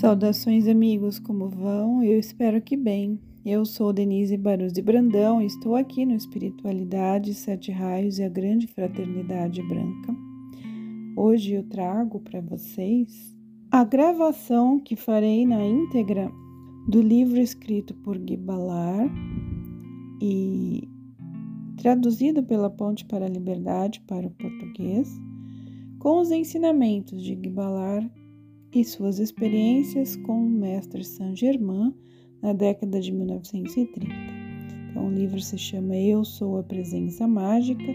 [0.00, 2.02] Saudações, amigos, como vão?
[2.02, 3.18] Eu espero que bem.
[3.42, 8.28] Eu sou Denise Barus de Brandão e estou aqui no Espiritualidade, Sete Raios e a
[8.28, 10.14] Grande Fraternidade Branca.
[11.16, 13.34] Hoje eu trago para vocês
[13.70, 16.30] a gravação que farei na íntegra
[16.86, 19.10] do livro escrito por Guy Ballard
[20.20, 20.90] e
[21.78, 25.08] traduzido pela Ponte para a Liberdade para o português,
[25.98, 28.25] com os ensinamentos de Guy Ballard
[28.74, 31.94] e suas experiências com o mestre Saint-Germain
[32.42, 34.00] na década de 1930.
[34.90, 37.92] Então, o livro se chama Eu Sou a Presença Mágica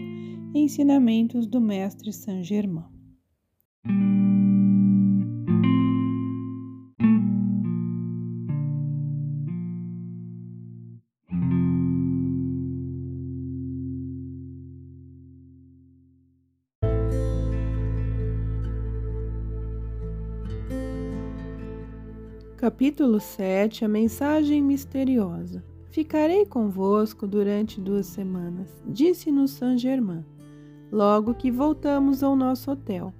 [0.54, 2.84] Ensinamentos do Mestre Saint-Germain.
[22.72, 25.62] Capítulo 7 A mensagem misteriosa.
[25.90, 30.24] Ficarei convosco durante duas semanas, disse-nos Saint-Germain,
[30.90, 33.12] logo que voltamos ao nosso hotel.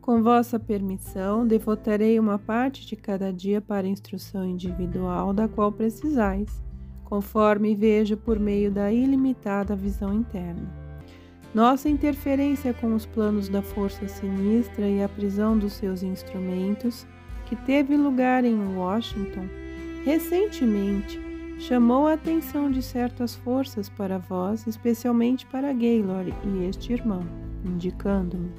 [0.00, 6.60] Com vossa permissão, devotarei uma parte de cada dia para instrução individual da qual precisais,
[7.04, 10.68] conforme vejo por meio da ilimitada visão interna.
[11.54, 17.06] Nossa interferência com os planos da força sinistra e a prisão dos seus instrumentos
[17.50, 19.44] que teve lugar em Washington
[20.04, 21.20] recentemente
[21.58, 27.24] chamou a atenção de certas forças para vós, especialmente para Gaylord e este irmão,
[27.66, 28.52] indicando-me.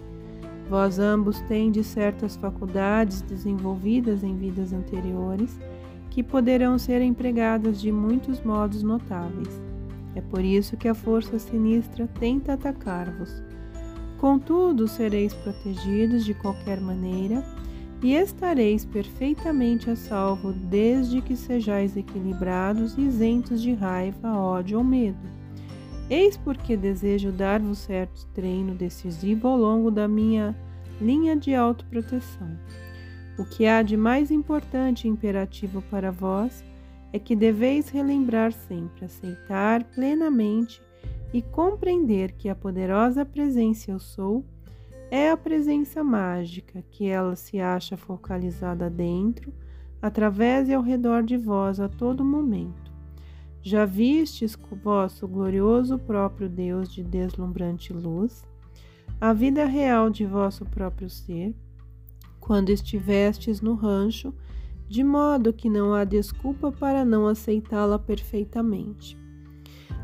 [0.70, 5.58] Vós ambos tendes certas faculdades desenvolvidas em vidas anteriores
[6.10, 9.62] que poderão ser empregadas de muitos modos notáveis.
[10.16, 13.42] É por isso que a força sinistra tenta atacar-vos.
[14.20, 17.42] Contudo, sereis protegidos de qualquer maneira
[18.04, 24.84] e estareis perfeitamente a salvo desde que sejais equilibrados e isentos de raiva, ódio ou
[24.84, 25.20] medo.
[26.10, 30.56] Eis porque desejo dar-vos certo treino decisivo ao longo da minha
[31.00, 32.58] linha de autoproteção.
[33.38, 36.66] O que há de mais importante e imperativo para vós
[37.14, 40.82] é que deveis relembrar sempre, aceitar plenamente
[41.34, 44.44] e compreender que a poderosa presença eu sou
[45.12, 49.54] é a presença mágica, que ela se acha focalizada dentro,
[50.02, 52.90] através e ao redor de vós a todo momento.
[53.62, 58.48] Já vistes vosso glorioso próprio Deus de deslumbrante luz,
[59.20, 61.54] a vida real de vosso próprio ser,
[62.40, 64.34] quando estivestes no rancho,
[64.88, 69.18] de modo que não há desculpa para não aceitá-la perfeitamente.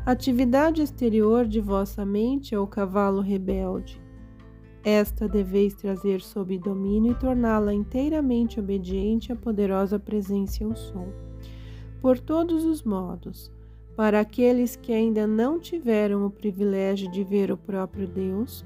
[0.04, 4.00] atividade exterior de vossa mente é o cavalo rebelde,
[4.84, 11.12] esta deveis trazer sob domínio e torná-la inteiramente obediente à poderosa presença eu sou.
[12.00, 13.50] Por todos os modos,
[13.96, 18.64] para aqueles que ainda não tiveram o privilégio de ver o próprio Deus,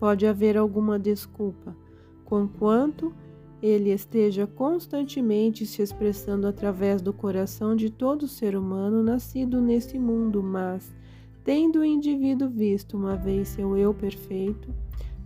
[0.00, 1.76] pode haver alguma desculpa,
[2.24, 3.14] conquanto
[3.62, 10.42] ele esteja constantemente se expressando através do coração de todo ser humano nascido nesse mundo,
[10.42, 10.94] mas,
[11.42, 14.68] tendo o indivíduo visto uma vez seu eu perfeito,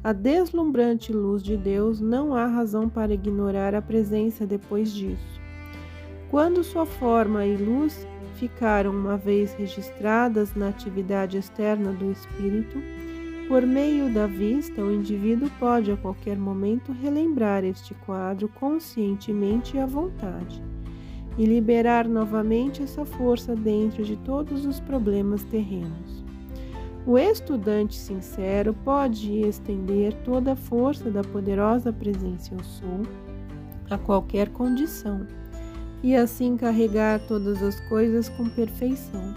[0.02, 5.40] a deslumbrante luz de Deus não há razão para ignorar a presença depois disso.
[6.30, 8.06] Quando sua forma e luz
[8.36, 12.80] ficaram uma vez registradas na atividade externa do espírito,
[13.48, 19.80] por meio da vista, o indivíduo pode a qualquer momento relembrar este quadro conscientemente e
[19.80, 20.62] à vontade,
[21.36, 26.17] e liberar novamente essa força dentro de todos os problemas terrenos.
[27.08, 33.00] O estudante sincero pode estender toda a força da poderosa presença eu sou
[33.88, 35.26] a qualquer condição
[36.02, 39.34] e assim carregar todas as coisas com perfeição.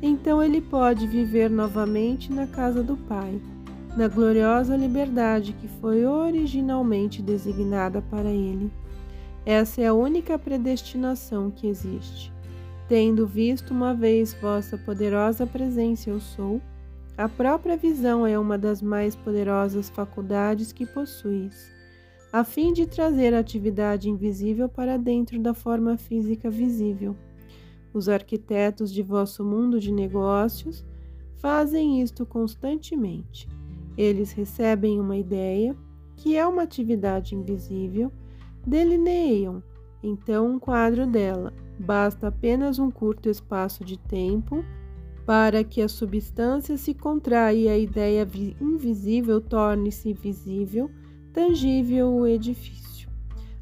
[0.00, 3.38] Então ele pode viver novamente na casa do Pai,
[3.94, 8.72] na gloriosa liberdade que foi originalmente designada para ele.
[9.44, 12.32] Essa é a única predestinação que existe.
[12.88, 16.58] Tendo visto uma vez vossa poderosa presença eu sou,
[17.18, 21.68] a própria visão é uma das mais poderosas faculdades que possuis,
[22.32, 27.16] a fim de trazer a atividade invisível para dentro da forma física visível.
[27.92, 30.86] Os arquitetos de vosso mundo de negócios
[31.38, 33.48] fazem isto constantemente.
[33.96, 35.76] Eles recebem uma ideia,
[36.14, 38.12] que é uma atividade invisível,
[38.64, 39.60] delineiam
[40.04, 41.52] então um quadro dela.
[41.80, 44.64] Basta apenas um curto espaço de tempo
[45.28, 48.26] para que a substância se contraia e a ideia
[48.58, 50.90] invisível torne-se visível,
[51.34, 53.10] tangível o edifício.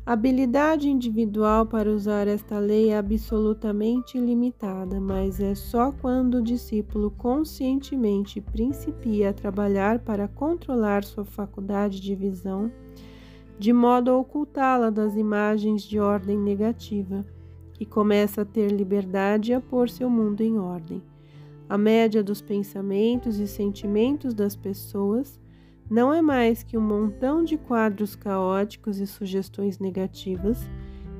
[0.06, 6.42] A habilidade individual para usar esta lei é absolutamente ilimitada, mas é só quando o
[6.42, 12.70] discípulo conscientemente principia a trabalhar para controlar sua faculdade de visão,
[13.58, 17.26] de modo a ocultá-la das imagens de ordem negativa,
[17.72, 21.02] que começa a ter liberdade e a pôr seu mundo em ordem.
[21.68, 25.40] A média dos pensamentos e sentimentos das pessoas
[25.90, 30.68] não é mais que um montão de quadros caóticos e sugestões negativas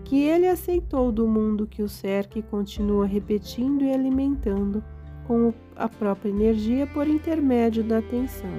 [0.05, 4.83] que ele aceitou do mundo que o cerca e continua repetindo e alimentando
[5.27, 8.51] com a própria energia por intermédio da atenção.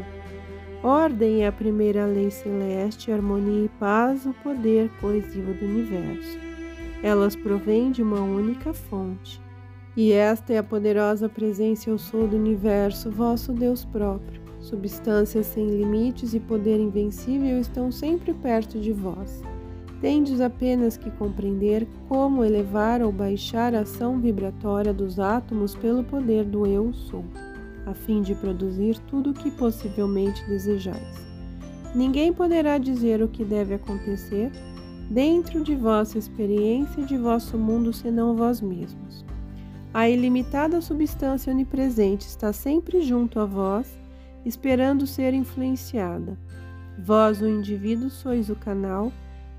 [0.84, 6.38] Ordem é a primeira lei celeste, harmonia e paz, o poder coesivo do universo.
[7.02, 9.47] Elas provêm de uma única fonte.
[9.98, 15.68] E esta é a poderosa presença eu sou do universo, vosso Deus próprio Substâncias sem
[15.68, 19.42] limites e poder invencível estão sempre perto de vós.
[20.00, 26.44] Tendes apenas que compreender como elevar ou baixar a ação vibratória dos átomos pelo poder
[26.44, 27.26] do Eu Sou,
[27.86, 31.26] a fim de produzir tudo o que possivelmente desejais.
[31.96, 34.52] Ninguém poderá dizer o que deve acontecer
[35.10, 39.26] dentro de vossa experiência e de vosso mundo senão vós mesmos.
[39.98, 44.00] A ilimitada substância onipresente está sempre junto a vós
[44.46, 46.38] esperando ser influenciada.
[47.04, 49.12] Vós, o indivíduo, sois o canal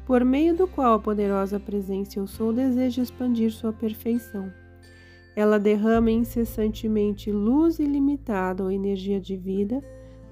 [0.07, 4.49] por meio do qual a poderosa presença Eu Sou deseja expandir sua perfeição.
[5.35, 9.83] Ela derrama incessantemente luz ilimitada ou energia de vida,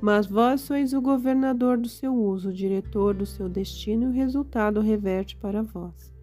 [0.00, 4.12] mas vós sois o governador do seu uso, o diretor do seu destino e o
[4.12, 6.15] resultado reverte para vós.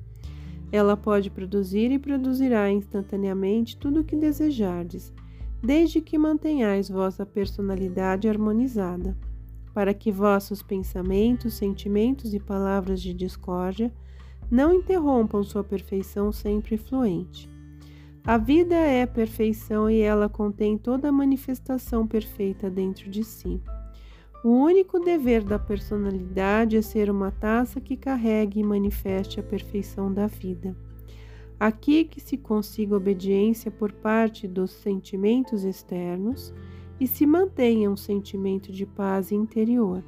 [0.73, 5.13] Ela pode produzir e produzirá instantaneamente tudo o que desejardes,
[5.61, 9.15] desde que mantenhais vossa personalidade harmonizada,
[9.71, 13.93] para que vossos pensamentos, sentimentos e palavras de discórdia
[14.49, 17.47] não interrompam sua perfeição sempre fluente.
[18.25, 23.61] A vida é perfeição e ela contém toda a manifestação perfeita dentro de si.
[24.43, 30.13] O único dever da personalidade é ser uma taça que carregue e manifeste a perfeição
[30.13, 30.75] da vida.
[31.57, 36.53] Aqui que se consiga obediência por parte dos sentimentos externos
[36.99, 40.03] e se mantenha um sentimento de paz interior.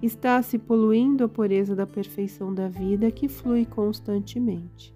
[0.00, 4.94] Está se poluindo a pureza da perfeição da vida que flui constantemente.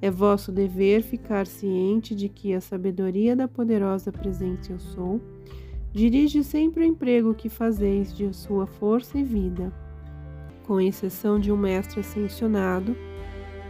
[0.00, 5.20] É vosso dever ficar ciente de que a sabedoria da poderosa presença Eu Sou
[5.94, 9.72] dirige sempre o emprego que fazeis de sua força e vida,
[10.66, 12.96] com exceção de um mestre ascensionado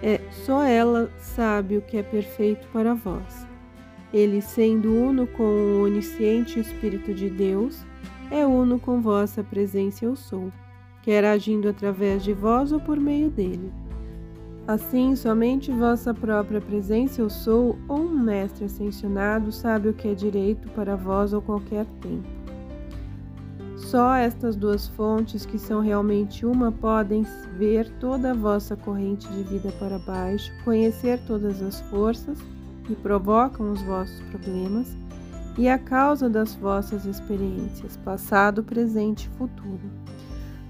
[0.02, 3.46] é só ela sabe o que é perfeito para vós.
[4.12, 7.84] Ele, sendo uno com o onisciente Espírito de Deus,
[8.30, 10.52] é uno com vossa presença eu sou,
[11.02, 13.72] quer agindo através de vós ou por meio dele.
[14.66, 20.14] Assim, somente vossa própria presença eu sou, ou um mestre ascensionado, sabe o que é
[20.14, 22.26] direito para vós ou qualquer tempo.
[23.76, 27.26] Só estas duas fontes, que são realmente uma, podem
[27.58, 32.38] ver toda a vossa corrente de vida para baixo, conhecer todas as forças
[32.84, 34.96] que provocam os vossos problemas
[35.58, 40.03] e a causa das vossas experiências, passado, presente e futuro.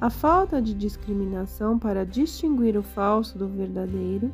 [0.01, 4.33] A falta de discriminação para distinguir o falso do verdadeiro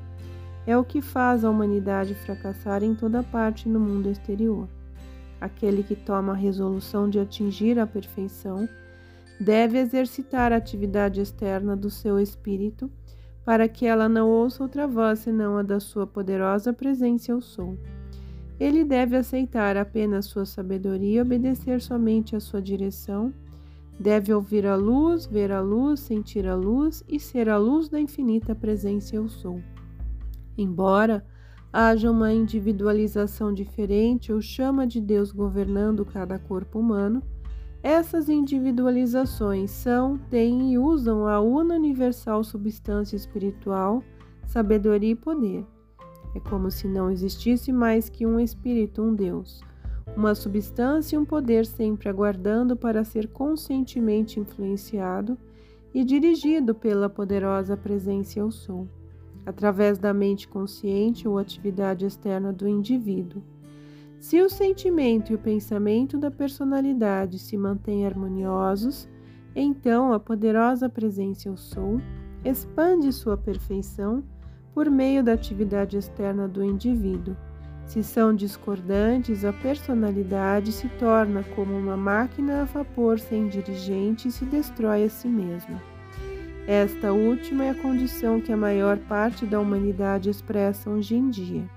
[0.67, 4.69] é o que faz a humanidade fracassar em toda parte no mundo exterior.
[5.41, 8.69] Aquele que toma a resolução de atingir a perfeição
[9.41, 12.91] deve exercitar a atividade externa do seu espírito
[13.45, 17.79] para que ela não ouça outra voz senão a da sua poderosa presença eu sou.
[18.59, 23.33] Ele deve aceitar apenas sua sabedoria e obedecer somente à sua direção.
[24.01, 28.01] Deve ouvir a luz, ver a luz, sentir a luz e ser a luz da
[28.01, 29.61] infinita presença eu sou.
[30.57, 31.23] Embora
[31.71, 37.23] haja uma individualização diferente ou chama de Deus governando cada corpo humano,
[37.83, 44.03] essas individualizações são, têm e usam a una universal substância espiritual,
[44.47, 45.67] sabedoria e poder.
[46.35, 49.61] É como se não existisse mais que um espírito, um Deus,
[50.17, 55.39] uma substância e um poder sempre aguardando para ser conscientemente influenciado
[55.95, 58.89] e dirigido pela poderosa presença Eu Sou,
[59.47, 63.43] através da mente consciente ou atividade externa do indivíduo.
[64.19, 69.09] Se o sentimento e o pensamento da personalidade se mantêm harmoniosos,
[69.57, 72.01] então a poderosa presença Eu Sou
[72.45, 74.23] expande sua perfeição
[74.73, 77.37] por meio da atividade externa do indivíduo.
[77.91, 84.31] Se são discordantes, a personalidade se torna como uma máquina a vapor sem dirigente e
[84.31, 85.83] se destrói a si mesma.
[86.69, 91.69] Esta última é a condição que a maior parte da humanidade expressa hoje em dia.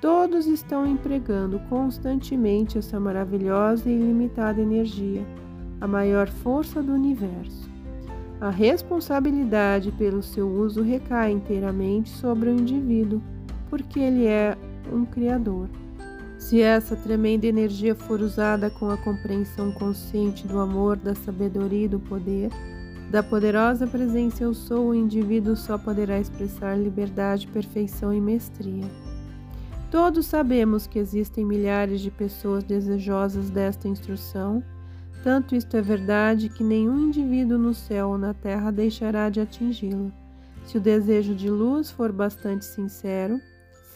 [0.00, 5.24] Todos estão empregando constantemente essa maravilhosa e ilimitada energia,
[5.80, 7.70] a maior força do universo.
[8.40, 13.22] A responsabilidade pelo seu uso recai inteiramente sobre o indivíduo,
[13.70, 14.58] porque ele é
[14.92, 15.68] um Criador.
[16.38, 21.88] Se essa tremenda energia for usada com a compreensão consciente do amor, da sabedoria e
[21.88, 22.50] do poder,
[23.10, 28.84] da poderosa presença eu sou, o indivíduo só poderá expressar liberdade, perfeição e mestria.
[29.90, 34.62] Todos sabemos que existem milhares de pessoas desejosas desta instrução,
[35.24, 40.10] tanto isto é verdade que nenhum indivíduo no céu ou na terra deixará de atingi-la.
[40.66, 43.40] Se o desejo de luz for bastante sincero,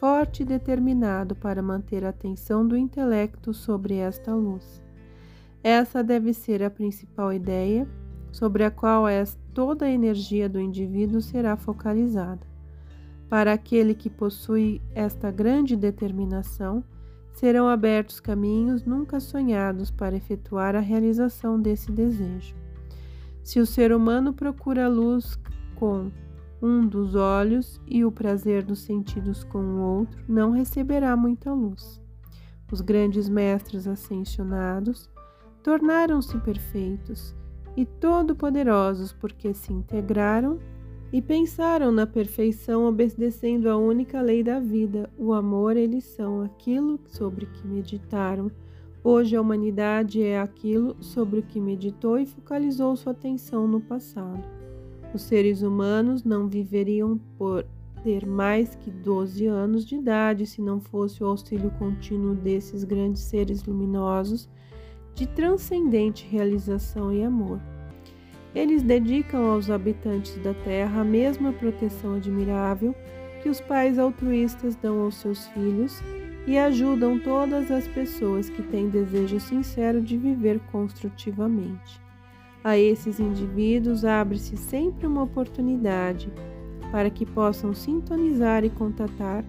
[0.02, 4.82] forte e determinado para manter a atenção do intelecto sobre esta luz.
[5.62, 7.86] Essa deve ser a principal ideia
[8.32, 9.04] sobre a qual
[9.54, 12.44] toda a energia do indivíduo será focalizada.
[13.28, 16.82] Para aquele que possui esta grande determinação,
[17.32, 22.56] serão abertos caminhos nunca sonhados para efetuar a realização desse desejo.
[23.40, 25.38] Se o ser humano procura a luz
[25.76, 26.10] com
[26.62, 32.00] um dos olhos e o prazer dos sentidos com o outro, não receberá muita luz.
[32.70, 35.10] Os grandes mestres ascensionados
[35.62, 37.34] tornaram-se perfeitos
[37.76, 40.58] e todo-poderosos porque se integraram
[41.12, 46.98] e pensaram na perfeição obedecendo à única lei da vida, o amor, eles são aquilo
[47.06, 48.50] sobre que meditaram.
[49.04, 54.61] Hoje a humanidade é aquilo sobre o que meditou e focalizou sua atenção no passado.
[55.14, 57.66] Os seres humanos não viveriam por
[58.02, 63.22] ter mais que 12 anos de idade se não fosse o auxílio contínuo desses grandes
[63.22, 64.48] seres luminosos
[65.14, 67.60] de transcendente realização e amor.
[68.54, 72.94] Eles dedicam aos habitantes da Terra a mesma proteção admirável
[73.42, 76.02] que os pais altruístas dão aos seus filhos
[76.46, 82.01] e ajudam todas as pessoas que têm desejo sincero de viver construtivamente.
[82.64, 86.32] A esses indivíduos abre-se sempre uma oportunidade
[86.90, 89.44] para que possam sintonizar e contatar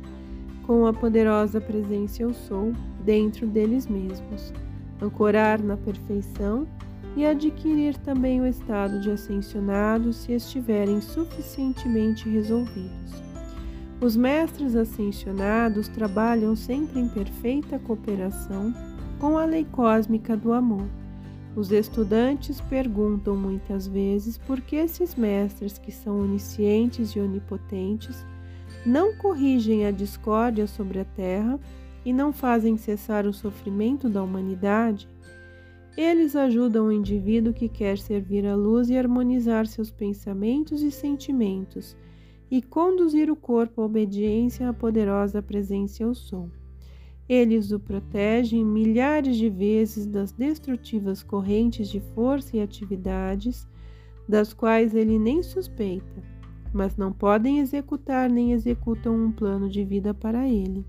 [0.63, 4.53] com a poderosa presença Eu Sou dentro deles mesmos
[5.01, 6.67] ancorar na perfeição
[7.15, 13.13] e adquirir também o estado de ascensionado se estiverem suficientemente resolvidos.
[14.01, 18.73] Os mestres ascensionados trabalham sempre em perfeita cooperação
[19.19, 20.87] com a lei cósmica do amor.
[21.55, 28.25] Os estudantes perguntam muitas vezes por que esses mestres, que são oniscientes e onipotentes,
[28.85, 31.59] não corrigem a discórdia sobre a terra
[32.03, 35.07] e não fazem cessar o sofrimento da humanidade,
[35.95, 41.95] eles ajudam o indivíduo que quer servir a luz e harmonizar seus pensamentos e sentimentos
[42.49, 46.49] e conduzir o corpo à obediência à poderosa presença eu sou.
[47.27, 53.67] Eles o protegem milhares de vezes das destrutivas correntes de força e atividades
[54.27, 56.21] das quais ele nem suspeita,
[56.73, 60.85] mas não podem executar nem executam um plano de vida para ele.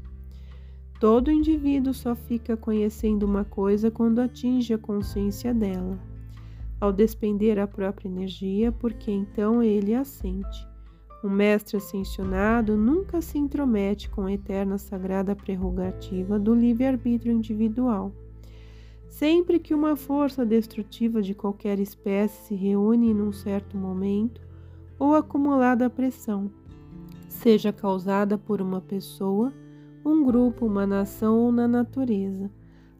[0.98, 6.00] Todo indivíduo só fica conhecendo uma coisa quando atinge a consciência dela,
[6.80, 10.73] ao despender a própria energia, porque então ele a sente.
[11.24, 18.12] Um mestre ascensionado nunca se intromete com a eterna sagrada prerrogativa do livre-arbítrio individual.
[19.08, 24.42] Sempre que uma força destrutiva de qualquer espécie se reúne em um certo momento,
[24.98, 26.50] ou acumulada pressão,
[27.26, 29.50] seja causada por uma pessoa,
[30.04, 32.50] um grupo, uma nação ou na natureza.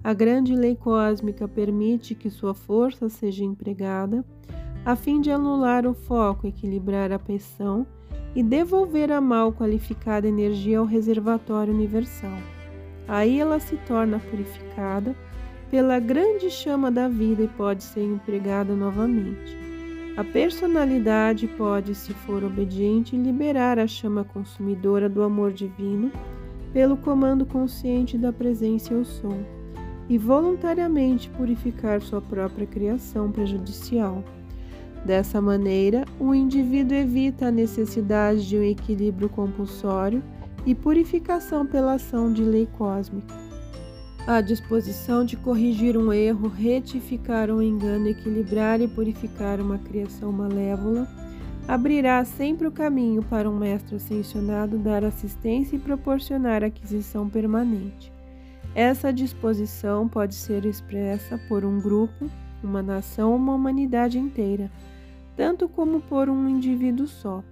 [0.02, 4.24] A grande lei cósmica permite que sua força seja empregada
[4.82, 7.86] a fim de anular o foco, equilibrar a pressão
[8.34, 12.38] e devolver a mal qualificada energia ao reservatório universal.
[13.06, 15.14] Aí ela se torna purificada
[15.70, 19.56] pela grande chama da vida e pode ser empregada novamente.
[20.16, 26.12] A personalidade pode, se for obediente, liberar a chama consumidora do amor divino
[26.72, 29.36] pelo comando consciente da presença eu sou,
[30.08, 34.22] e voluntariamente purificar sua própria criação prejudicial.
[35.04, 40.22] Dessa maneira, o indivíduo evita a necessidade de um equilíbrio compulsório
[40.64, 43.34] e purificação pela ação de lei cósmica.
[44.26, 51.06] A disposição de corrigir um erro, retificar um engano, equilibrar e purificar uma criação malévola
[51.66, 58.12] abrirá sempre o caminho para um mestre ascensionado dar assistência e proporcionar aquisição permanente.
[58.74, 62.30] Essa disposição pode ser expressa por um grupo,
[62.62, 64.70] uma nação ou uma humanidade inteira,
[65.36, 67.42] tanto como por um indivíduo só,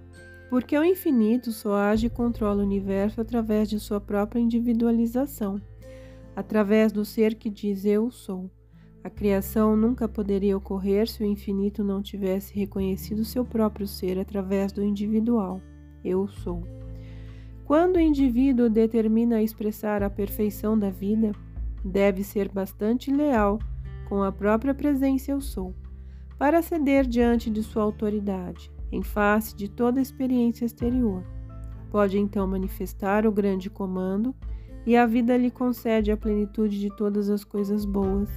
[0.49, 5.61] porque o infinito só age e controla o universo através de sua própria individualização,
[6.37, 8.51] através do ser que diz eu sou.
[9.05, 14.71] A criação nunca poderia ocorrer se o infinito não tivesse reconhecido seu próprio ser através
[14.71, 15.61] do individual.
[16.05, 16.63] Eu sou.
[17.65, 21.33] Quando o indivíduo determina expressar a perfeição da vida,
[21.85, 23.59] deve ser bastante leal
[24.09, 25.75] com a própria presença eu sou,
[26.43, 31.23] para ceder diante de sua autoridade, em face de toda experiência exterior.
[31.89, 34.35] Pode então manifestar o grande comando
[34.85, 38.29] e a vida lhe concede a plenitude de todas as coisas boas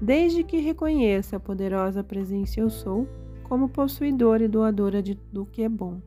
[0.00, 3.06] desde que reconheça a poderosa presença eu sou
[3.42, 6.00] como possuidora e doadora de, do que é bom.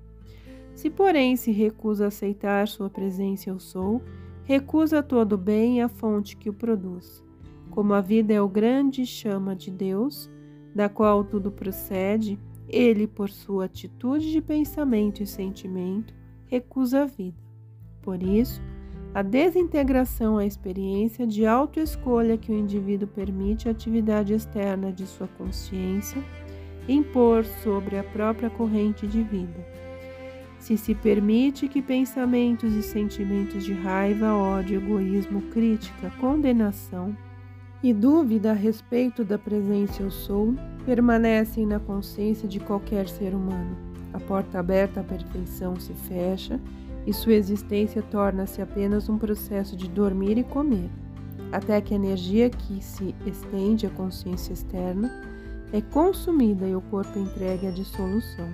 [0.74, 4.01] Se, porém, se recusa a aceitar sua presença eu sou,
[4.44, 7.24] recusa todo o bem e a fonte que o produz.
[7.70, 10.32] Como a vida é o grande chama de Deus,
[10.77, 12.38] da qual tudo procede,
[12.69, 16.13] ele, por sua atitude de pensamento e sentimento,
[16.46, 17.36] recusa a vida.
[18.00, 18.62] Por isso,
[19.12, 25.07] a desintegração é a experiência de autoescolha que o indivíduo permite à atividade externa de
[25.07, 26.24] sua consciência
[26.88, 29.65] impor sobre a própria corrente de vida.
[30.60, 37.17] Se se permite que pensamentos e sentimentos de raiva, ódio, egoísmo, crítica, condenação
[37.84, 40.55] e dúvida a respeito da presença eu sou
[40.86, 43.77] permanecem na consciência de qualquer ser humano,
[44.13, 46.60] a porta aberta à perfeição se fecha
[47.05, 50.89] e sua existência torna-se apenas um processo de dormir e comer,
[51.51, 55.12] até que a energia que se estende à consciência externa
[55.72, 58.48] é consumida e o corpo entregue à dissolução.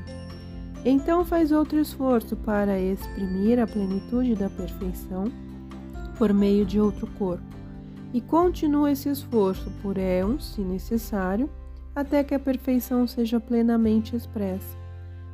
[0.83, 5.25] Então faz outro esforço para exprimir a plenitude da perfeição
[6.17, 7.52] por meio de outro corpo,
[8.13, 11.49] e continua esse esforço por éon, se necessário,
[11.95, 14.77] até que a perfeição seja plenamente expressa.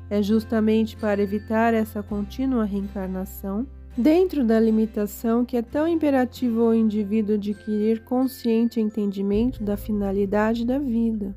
[0.10, 6.74] É justamente para evitar essa contínua reencarnação, dentro da limitação que é tão imperativo ao
[6.74, 11.36] indivíduo adquirir consciente entendimento da finalidade da vida.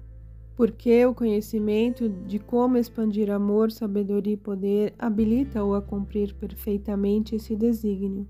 [0.57, 7.57] Porque o conhecimento de como expandir amor, sabedoria e poder habilita-o a cumprir perfeitamente esse
[7.57, 8.29] desígnio.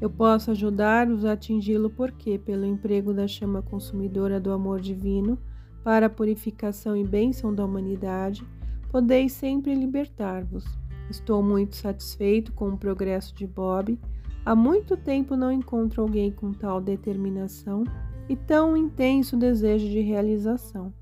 [0.00, 5.38] Eu posso ajudar-os a atingi-lo porque, pelo emprego da chama consumidora do amor divino,
[5.82, 8.44] para a purificação e bênção da humanidade,
[8.90, 10.64] podeis sempre libertar-vos.
[11.08, 13.98] Estou muito satisfeito com o progresso de Bob.
[14.44, 17.84] Há muito tempo não encontro alguém com tal determinação
[18.28, 20.92] e tão intenso desejo de realização.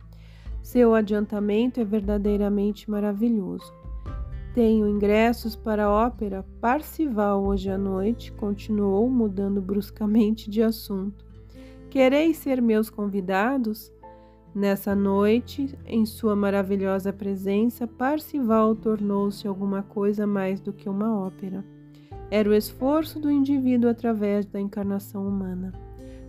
[0.62, 3.72] Seu adiantamento é verdadeiramente maravilhoso.
[4.54, 11.26] Tenho ingressos para a ópera Parcival hoje à noite, continuou mudando bruscamente de assunto.
[11.90, 13.92] Quereis ser meus convidados?
[14.54, 21.64] Nessa noite, em sua maravilhosa presença, Parcival tornou-se alguma coisa mais do que uma ópera.
[22.30, 25.72] Era o esforço do indivíduo através da encarnação humana.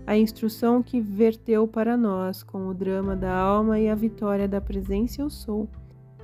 [0.07, 4.59] A instrução que verteu para nós com o drama da alma e a vitória da
[4.59, 5.69] presença eu sou.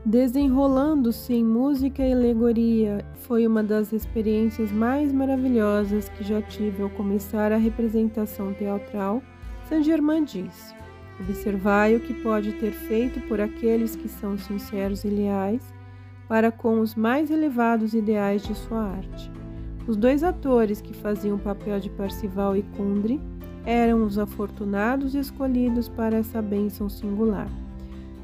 [0.03, 6.89] Desenrolando-se em música e alegoria, foi uma das experiências mais maravilhosas que já tive ao
[6.89, 9.21] começar a representação teatral,
[9.69, 10.73] Saint-Germain disse.
[11.19, 15.61] Observai o que pode ter feito por aqueles que são sinceros e leais
[16.27, 19.31] para com os mais elevados ideais de sua arte.
[19.87, 23.21] Os dois atores que faziam o papel de Parcival e Kundry
[23.65, 27.49] eram os afortunados escolhidos para essa bênção singular.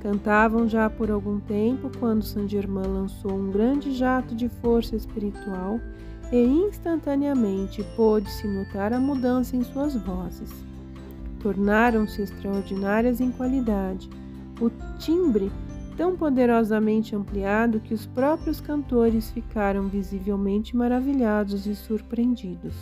[0.02, 5.80] Cantavam já por algum tempo quando Saint-Germain lançou um grande jato de força espiritual
[6.32, 10.68] e instantaneamente pôde-se notar a mudança em suas vozes
[11.48, 14.10] tornaram-se extraordinárias em qualidade.
[14.60, 15.52] O timbre
[15.96, 22.76] tão poderosamente ampliado que os próprios cantores ficaram visivelmente maravilhados e surpreendidos.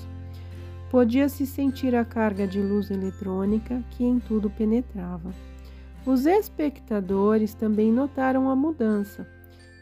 [0.89, 5.32] Podia-se sentir a carga de luz eletrônica que em tudo penetrava.
[6.06, 9.28] Os espectadores também notaram a mudança.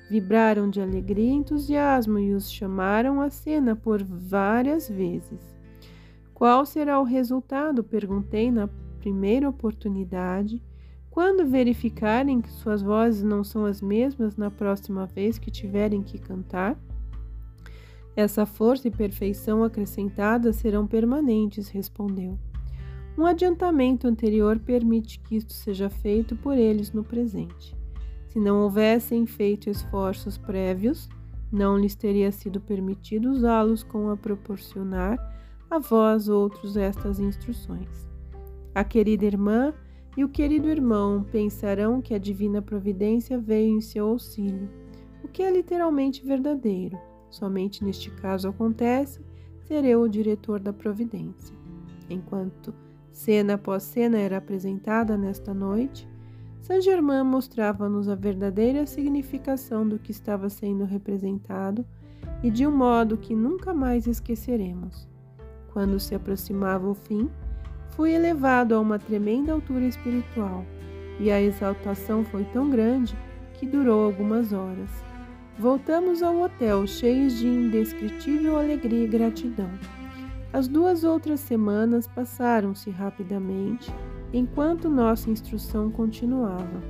[0.09, 5.53] Vibraram de alegria e entusiasmo e os chamaram à cena por várias vezes.
[6.33, 7.83] Qual será o resultado?
[7.83, 10.61] Perguntei na primeira oportunidade.
[11.09, 16.17] Quando verificarem que suas vozes não são as mesmas na próxima vez que tiverem que
[16.17, 16.77] cantar,
[18.15, 22.39] essa força e perfeição acrescentadas serão permanentes, respondeu.
[23.15, 27.75] Um adiantamento anterior permite que isto seja feito por eles no presente.
[28.27, 31.07] Se não houvessem feito esforços prévios,
[31.51, 35.19] não lhes teria sido permitido usá-los com a proporcionar
[35.69, 38.09] a vós outros estas instruções.
[38.73, 39.71] A querida irmã
[40.17, 44.67] e o querido irmão pensarão que a divina providência veio em seu auxílio,
[45.23, 46.97] o que é literalmente verdadeiro.
[47.29, 49.21] Somente neste caso acontece
[49.67, 51.55] ser eu o diretor da providência.
[52.09, 52.73] Enquanto
[53.13, 56.09] cena após cena era apresentada nesta noite,
[56.61, 61.85] Saint Germain mostrava-nos a verdadeira significação do que estava sendo representado
[62.41, 65.07] e de um modo que nunca mais esqueceremos.
[65.71, 67.29] Quando se aproximava o fim,
[67.91, 70.65] fui elevado a uma tremenda altura espiritual,
[71.19, 73.15] e a exaltação foi tão grande
[73.53, 74.89] que durou algumas horas.
[75.59, 79.69] Voltamos ao hotel cheios de indescritível alegria e gratidão.
[80.53, 83.91] As duas outras semanas passaram-se rapidamente
[84.31, 86.83] enquanto nossa instrução continuava.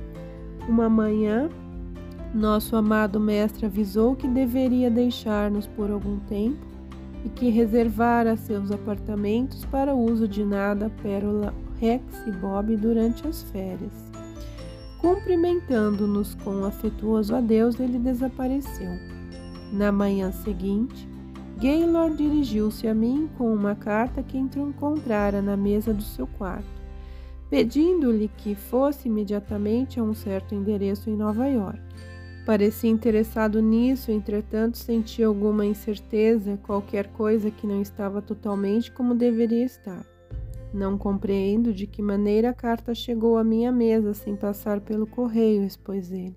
[0.68, 1.48] Uma manhã,
[2.34, 6.58] nosso amado mestre avisou que deveria deixar-nos por algum tempo
[7.24, 13.26] e que reservara seus apartamentos para o uso de Nada, Pérola, Rex e Bob durante
[13.26, 14.12] as férias.
[15.00, 18.90] Cumprimentando-nos com um afetuoso adeus, ele desapareceu.
[19.72, 21.08] Na manhã seguinte,
[21.58, 26.66] Gaylord dirigiu-se a mim com uma carta que encontrara na mesa do seu quarto,
[27.48, 31.80] pedindo-lhe que fosse imediatamente a um certo endereço em Nova York.
[32.44, 39.64] Parecia interessado nisso, entretanto sentia alguma incerteza, qualquer coisa que não estava totalmente como deveria
[39.64, 40.04] estar.
[40.72, 45.64] Não compreendo de que maneira a carta chegou à minha mesa sem passar pelo correio,
[45.64, 46.36] expôs ele.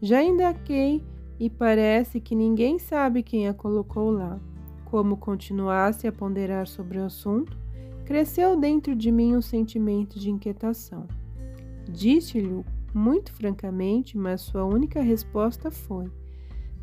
[0.00, 1.02] Já indaquei
[1.38, 4.38] e parece que ninguém sabe quem a colocou lá.
[4.84, 7.56] Como continuasse a ponderar sobre o assunto,
[8.04, 11.06] cresceu dentro de mim um sentimento de inquietação.
[11.88, 16.10] Disse-lhe muito francamente, mas sua única resposta foi: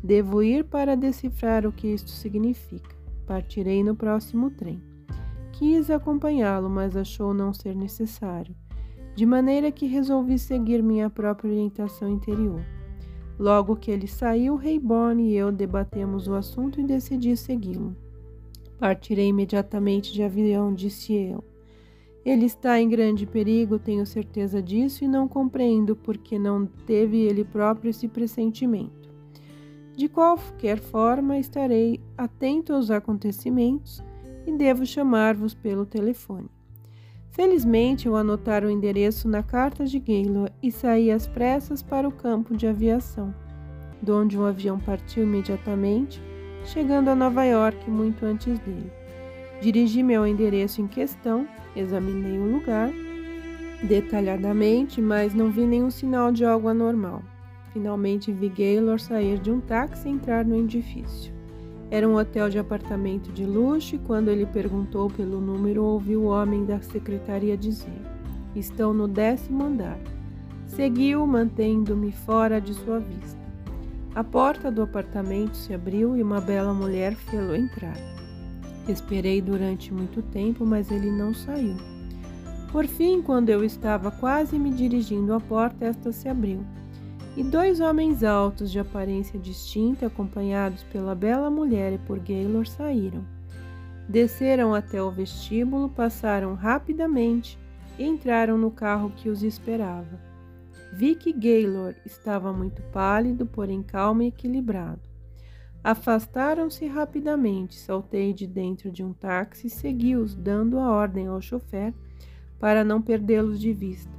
[0.02, 2.94] Devo ir para decifrar o que isto significa.
[3.26, 4.80] Partirei no próximo trem.
[5.52, 8.54] Quis acompanhá-lo, mas achou não ser necessário,
[9.14, 12.62] de maneira que resolvi seguir minha própria orientação interior.
[13.38, 17.94] Logo que ele saiu, Reibone e eu debatemos o assunto e decidi segui-lo.
[18.78, 21.44] Partirei imediatamente de avião, disse eu.
[22.24, 27.18] Ele está em grande perigo, tenho certeza disso, e não compreendo por que não teve
[27.18, 29.08] ele próprio esse pressentimento.
[29.94, 34.02] De qualquer forma, estarei atento aos acontecimentos
[34.46, 36.55] e devo chamar-vos pelo telefone.
[37.36, 42.10] Felizmente, eu anotara o endereço na carta de Gaylor e saí às pressas para o
[42.10, 43.34] campo de aviação,
[44.02, 46.18] de onde um avião partiu imediatamente,
[46.64, 48.90] chegando a Nova York muito antes dele.
[49.60, 51.46] Dirigi-me ao endereço em questão,
[51.76, 52.90] examinei o lugar
[53.82, 57.22] detalhadamente, mas não vi nenhum sinal de algo anormal.
[57.70, 61.35] Finalmente vi Gaylor sair de um táxi e entrar no edifício.
[61.90, 66.24] Era um hotel de apartamento de luxo e quando ele perguntou pelo número, ouvi o
[66.24, 68.00] homem da secretaria dizer:
[68.54, 69.98] Estão no décimo andar.
[70.66, 73.46] Seguiu, mantendo-me fora de sua vista.
[74.14, 77.96] A porta do apartamento se abriu e uma bela mulher fê-lo entrar.
[78.88, 81.76] Esperei durante muito tempo, mas ele não saiu.
[82.72, 86.60] Por fim, quando eu estava quase me dirigindo à porta, esta se abriu.
[87.36, 93.22] E dois homens altos, de aparência distinta, acompanhados pela bela mulher e por Gaylor, saíram.
[94.08, 97.58] Desceram até o vestíbulo, passaram rapidamente
[97.98, 100.18] e entraram no carro que os esperava.
[100.94, 105.02] Vi que Gaylor estava muito pálido, porém calmo e equilibrado.
[105.84, 107.74] Afastaram-se rapidamente.
[107.76, 111.92] Saltei de dentro de um táxi e segui-os, dando a ordem ao chofer
[112.58, 114.10] para não perdê-los de vista.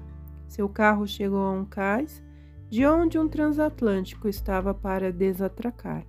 [0.47, 2.23] Seu carro chegou a um cais,
[2.69, 6.05] de onde um transatlântico estava para desatracar.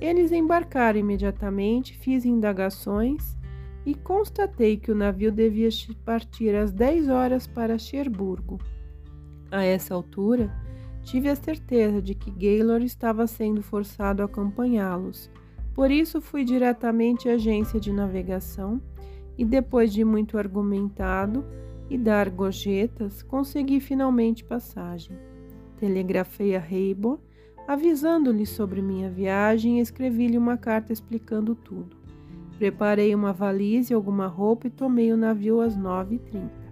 [0.00, 3.36] Eles embarcaram imediatamente, fiz indagações
[3.86, 5.68] e constatei que o navio devia
[6.04, 8.58] partir às 10 horas para Cherburgo.
[9.50, 10.50] A essa altura,
[11.04, 15.30] Tive a certeza de que Gaylor estava sendo forçado a acompanhá-los.
[15.74, 18.80] Por isso fui diretamente à agência de navegação
[19.36, 21.44] e, depois de muito argumentado
[21.90, 25.16] e dar gorjetas, consegui finalmente passagem.
[25.84, 27.18] Telegrafei a Reibor,
[27.68, 31.94] avisando-lhe sobre minha viagem e escrevi-lhe uma carta explicando tudo.
[32.56, 36.64] Preparei uma valise e alguma roupa e tomei o navio às nove e trinta.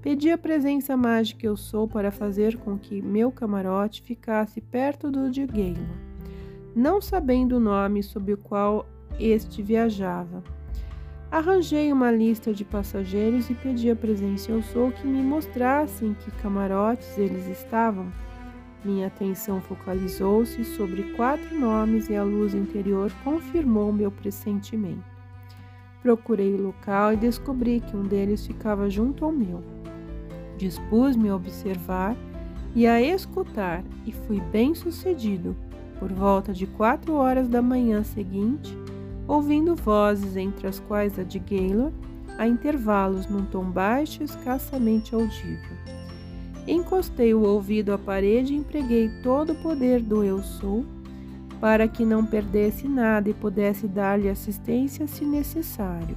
[0.00, 5.10] Pedi a presença mágica que eu sou para fazer com que meu camarote ficasse perto
[5.10, 5.96] do de Gaylor,
[6.72, 8.86] não sabendo o nome sob o qual
[9.18, 10.44] este viajava.
[11.32, 16.30] Arranjei uma lista de passageiros e pedi a presença eu sou que me mostrassem que
[16.40, 18.06] camarotes eles estavam.
[18.86, 25.02] Minha atenção focalizou-se sobre quatro nomes e a luz interior confirmou meu pressentimento.
[26.00, 29.60] Procurei o local e descobri que um deles ficava junto ao meu.
[30.56, 32.16] Dispus-me a observar
[32.76, 35.56] e a escutar, e fui bem sucedido.
[35.98, 38.72] Por volta de quatro horas da manhã seguinte,
[39.26, 41.90] ouvindo vozes entre as quais a de Gaylor,
[42.38, 46.05] a intervalos num tom baixo e escassamente audível.
[46.66, 50.84] Encostei o ouvido à parede e empreguei todo o poder do eu sou
[51.60, 56.16] para que não perdesse nada e pudesse dar-lhe assistência se necessário.